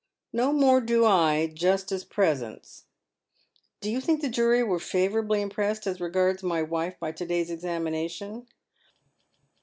"No 0.33 0.51
more 0.51 0.81
do 0.81 1.05
I, 1.05 1.45
just 1.45 1.91
at 1.91 2.09
present."" 2.09 2.85
Do 3.81 3.91
you 3.91 4.01
think 4.01 4.19
the 4.21 4.29
jury 4.29 4.63
were 4.63 4.79
favourably 4.79 5.43
impressed 5.43 5.85
as 5.85 6.01
regards 6.01 6.41
my 6.41 6.63
wife 6.63 6.99
by 6.99 7.11
to 7.11 7.23
day's 7.23 7.51
examination 7.51 8.47